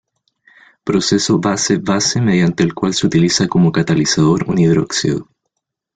Proceso 0.83 1.37
base-base, 1.39 2.19
mediante 2.21 2.63
el 2.63 2.73
cual 2.73 2.95
se 2.95 3.05
utiliza 3.05 3.47
como 3.47 3.71
catalizador 3.71 4.45
un 4.49 4.57
hidróxido. 4.57 5.29